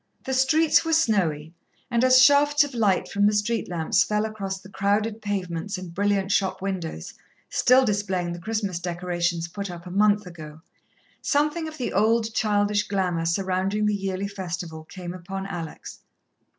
[0.23, 1.53] The streets were snowy,
[1.91, 5.93] and as shafts of light from the street lamps fell across the crowded pavements and
[5.93, 7.13] brilliant shop windows,
[7.51, 10.61] still displaying the Christmas decorations put up a month ago,
[11.21, 15.99] something of the old childish glamour surrounding the yearly festival came upon Alex.